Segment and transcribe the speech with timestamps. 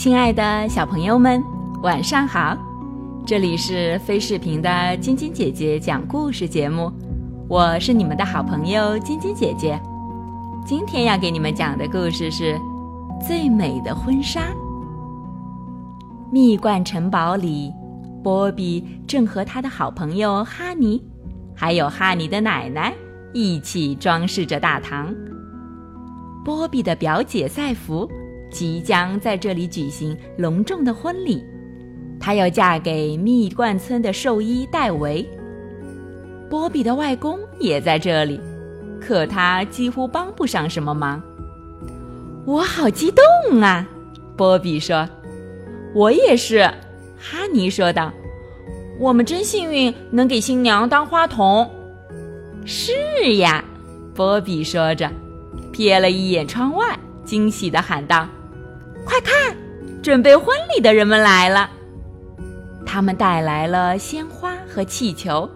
[0.00, 1.44] 亲爱的小朋友们，
[1.82, 2.56] 晚上好！
[3.26, 6.90] 这里是飞视频的晶晶姐姐讲故事节目，
[7.46, 9.78] 我是你们的好朋友晶晶姐姐。
[10.64, 12.54] 今天要给你们讲的故事是
[13.28, 14.40] 《最美的婚纱》。
[16.32, 17.70] 蜜罐城堡里，
[18.24, 21.04] 波比正和他的好朋友哈尼，
[21.54, 22.94] 还有哈尼的奶奶
[23.34, 25.14] 一起装饰着大堂。
[26.42, 28.10] 波比的表姐赛弗。
[28.50, 31.44] 即将在这里举行隆重的婚礼，
[32.18, 35.28] 她要嫁给蜜罐村的兽医戴维。
[36.48, 38.40] 波比的外公也在这里，
[39.00, 41.22] 可他几乎帮不上什么忙。
[42.44, 43.86] 我好激动啊！
[44.36, 45.08] 波比说
[45.94, 46.68] ：“我也是。”
[47.16, 48.10] 哈尼说道
[48.98, 51.70] ：“我们真幸运，能给新娘当花童。”
[52.66, 52.92] 是
[53.36, 53.64] 呀，
[54.14, 55.08] 波比说着，
[55.72, 58.26] 瞥了一眼窗外，惊喜地喊道。
[59.10, 59.56] 快看，
[60.00, 61.68] 准备婚礼的人们来了。
[62.86, 65.50] 他们带来了鲜花和气球，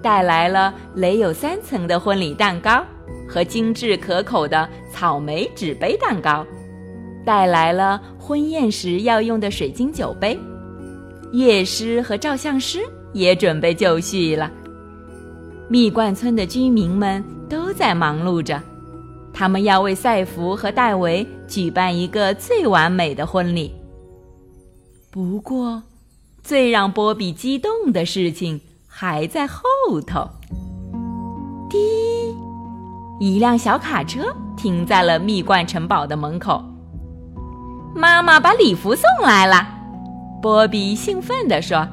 [0.00, 2.84] 带来了垒有三层的婚礼蛋糕
[3.28, 6.46] 和精致可口的草莓纸杯蛋糕，
[7.26, 10.38] 带来了婚宴时要用的水晶酒杯。
[11.32, 12.78] 乐师和照相师
[13.12, 14.48] 也准备就绪了。
[15.68, 18.62] 蜜罐村的居民们都在忙碌着。
[19.34, 23.74] 他们要为赛弗和戴维举办一个最完美的婚礼。
[25.10, 25.82] 不过，
[26.42, 29.60] 最让波比激动的事情还在后
[30.06, 30.28] 头。
[31.68, 31.78] 滴，
[33.18, 36.62] 一辆小卡车停在了蜜罐城堡的门口。
[37.94, 39.66] 妈妈把礼服送来了，
[40.42, 41.88] 波比兴奋地说：“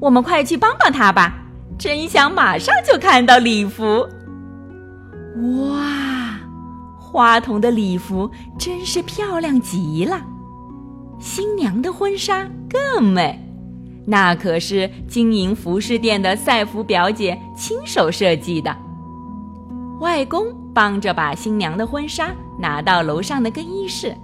[0.00, 1.34] 我们快去帮帮她吧！
[1.78, 4.08] 真想马上就看到礼服。”
[5.60, 5.91] 哇！
[7.12, 10.18] 花童的礼服真是漂亮极了，
[11.18, 13.38] 新娘的婚纱更美，
[14.06, 18.74] 那可是经营服饰店的赛弗表姐亲手设计的。
[20.00, 24.16] 外公帮着把新娘的婚纱拿到楼上的更衣室，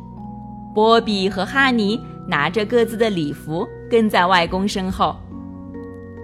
[0.75, 5.15] 波比和哈尼拿着各自的礼服跟在外公身后。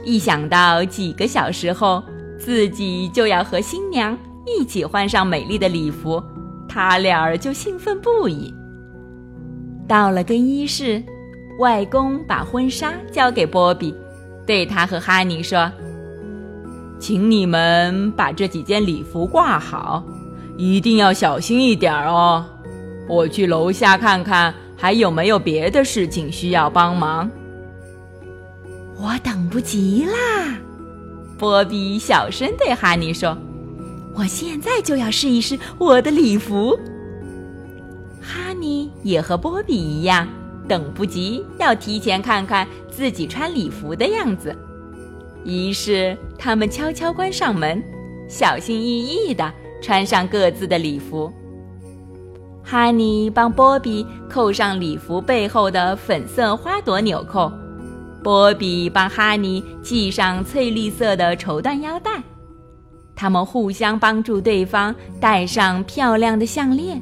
[0.02, 2.02] 一想到几个小时后
[2.38, 6.22] 自己就要和新娘一起换上美丽的礼服，
[6.68, 8.54] 他俩儿就兴奋不已。
[9.86, 11.02] 到了更衣室，
[11.58, 13.94] 外公把婚纱交给波比，
[14.46, 15.70] 对他和哈尼说
[16.98, 20.02] ：“请你们把这几件礼服挂好，
[20.56, 22.44] 一定要小心一点哦。
[23.08, 27.30] 我去楼下看看还有没有别的事情需要帮忙。”
[28.96, 30.56] 我等不及啦！
[31.36, 33.36] 波比小声对哈尼说。
[34.16, 36.78] 我现在就要试一试我的礼服。
[38.20, 40.26] 哈尼也和波比一样，
[40.68, 44.56] 等不及要提前看看自己穿礼服的样子。
[45.44, 47.82] 于是他们悄悄关上门，
[48.28, 49.52] 小心翼翼地
[49.82, 51.30] 穿上各自的礼服。
[52.62, 57.52] 哈尼帮波比扣上礼服背后的粉色花朵纽扣，
[58.22, 62.22] 波比帮哈尼系上翠绿色的绸缎腰带。
[63.16, 67.00] 他们互相帮助对方戴上漂亮的项链，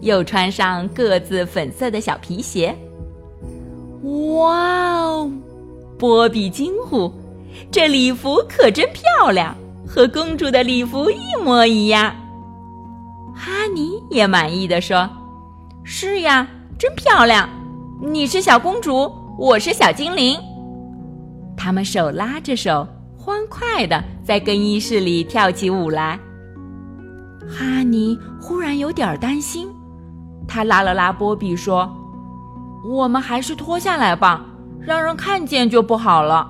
[0.00, 2.76] 又穿上各自粉色的小皮鞋。
[4.02, 5.30] 哇哦！
[5.98, 7.12] 波比惊呼
[7.72, 12.14] ：“这礼服可真漂亮，和公主的礼服一模一样。”
[13.34, 15.08] 哈尼也满意的说
[15.82, 16.46] ：“是呀，
[16.78, 17.48] 真漂亮！
[18.00, 20.38] 你是小公主，我是小精灵。”
[21.56, 22.86] 他们手拉着手。
[23.20, 26.20] 欢快的在更衣室里跳起舞来。
[27.48, 29.66] 哈尼忽然有点担心，
[30.46, 31.90] 他拉了拉波比说
[32.84, 34.44] ：“我们还是脱下来吧，
[34.78, 36.46] 让人看见就不好了。”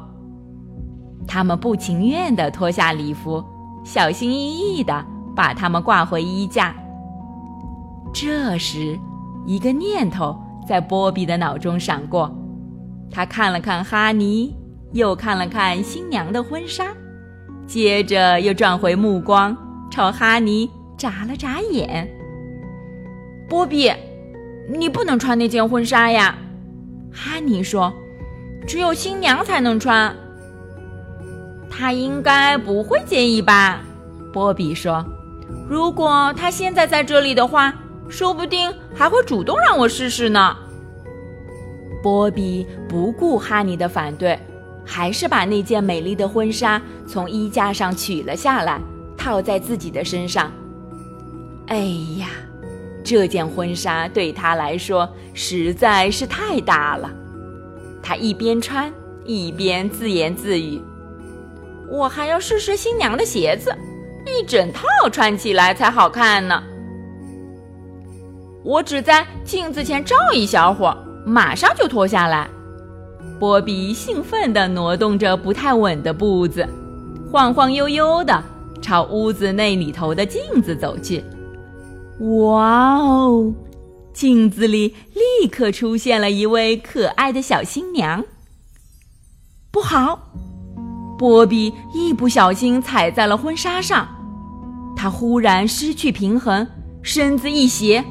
[1.24, 3.44] 他们不情愿地脱下礼服，
[3.84, 6.74] 小心翼翼地把它们挂回衣架。
[8.12, 8.98] 这时，
[9.46, 10.36] 一个念头
[10.66, 12.28] 在波比的脑中闪过，
[13.08, 14.52] 他看了看哈尼。
[14.92, 16.86] 又看了看新娘的婚纱，
[17.68, 19.54] 接着又转回目光，
[19.90, 22.10] 朝哈尼眨了眨眼。
[23.46, 23.92] 波比，
[24.70, 26.34] 你不能穿那件婚纱呀！
[27.12, 27.92] 哈尼说
[28.66, 30.16] ：“只有新娘才能穿。”
[31.68, 33.82] 他应该不会介意吧？
[34.32, 35.04] 波比说
[35.68, 37.74] ：“如果她现在在这里的话，
[38.08, 40.56] 说不定还会主动让我试试呢。”
[42.02, 44.38] 波比不顾哈尼的反对。
[44.90, 48.80] 还是把那件美丽的婚纱从衣架上取了下来，
[49.18, 50.50] 套在自己的身上。
[51.66, 51.76] 哎
[52.16, 52.28] 呀，
[53.04, 57.10] 这件婚纱对他来说实在是太大了。
[58.02, 58.90] 他一边穿
[59.26, 60.80] 一边自言自语
[61.92, 63.70] ：“我还要试试新娘的鞋子，
[64.24, 66.62] 一整套穿起来才好看呢。”
[68.64, 70.96] 我只在镜子前照一小会儿，
[71.26, 72.48] 马上就脱下来。
[73.38, 76.66] 波比兴奋地挪动着不太稳的步子，
[77.30, 78.42] 晃晃悠悠地
[78.80, 81.24] 朝屋子那里头的镜子走去。
[82.42, 83.52] 哇哦！
[84.12, 88.24] 镜子里立刻出现了一位可爱的小新娘。
[89.70, 90.18] 不好！
[91.16, 94.08] 波比一不小心踩在了婚纱上，
[94.96, 96.66] 他忽然失去平衡，
[97.02, 98.04] 身子一斜。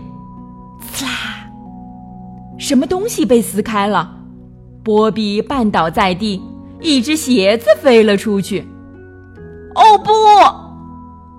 [0.80, 1.50] 刺啦！
[2.58, 4.17] 什么东西被撕开了？
[4.88, 6.42] 波比绊倒在地，
[6.80, 8.66] 一只鞋子飞了出去。
[9.75, 10.12] 哦不！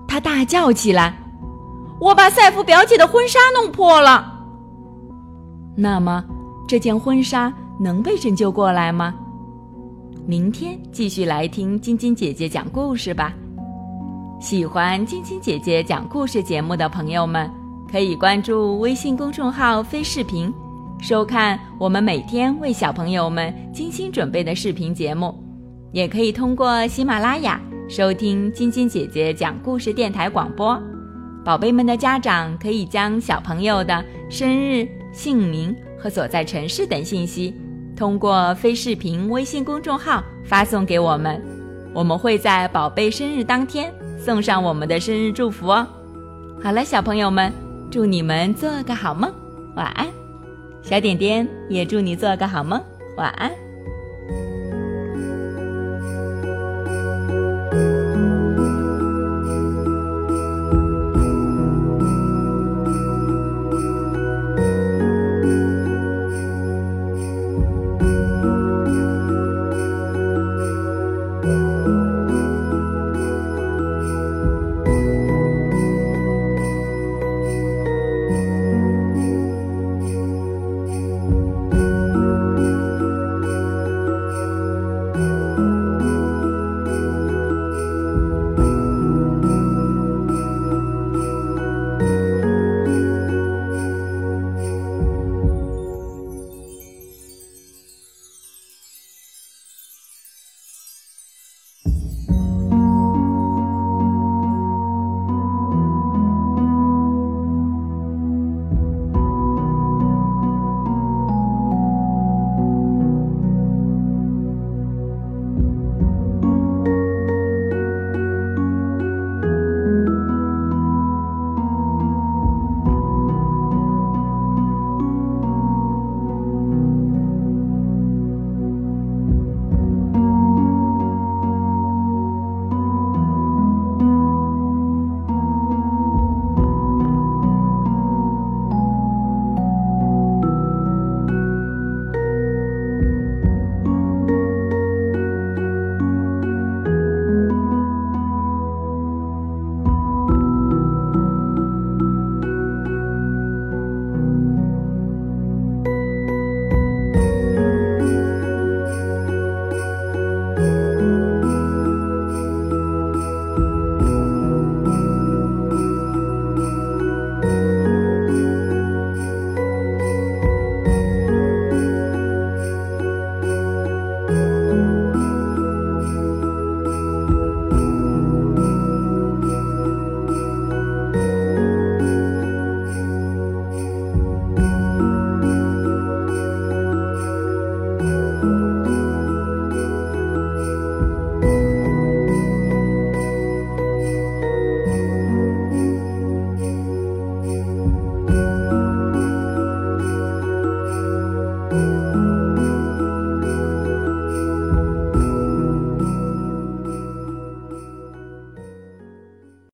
[0.07, 1.17] 他大叫起来
[1.99, 4.31] ：“我把赛弗表姐的婚纱弄破了。”
[5.75, 6.23] 那么，
[6.67, 9.15] 这件婚纱能被拯救过来吗？
[10.27, 13.33] 明天继续来听晶晶姐姐讲故事吧。
[14.39, 17.49] 喜欢晶晶姐姐讲故事节目的朋友们。
[17.91, 20.53] 可以关注微信公众号“飞视频”，
[21.01, 25.33] 收看我们每天为小朋友们精心准备的视频节目。
[25.91, 30.79] 也可以通过喜马拉雅收听晶晶姐姐讲故事电台广播。
[31.43, 37.55] 宝贝们的家长可以将小朋友的生日、姓名和所在城市等信息，
[37.95, 41.41] 通过飞视频微信公众号发送给我们，
[41.93, 45.87] 我们会在宝贝生日当天送上我们的生日祝福哦。
[46.61, 47.51] 好了，小朋友们。
[47.91, 49.33] 祝你们做个好梦，
[49.75, 50.18] 晚安。
[50.81, 52.83] 小点点也祝你做个好梦，
[53.17, 53.68] 晚安。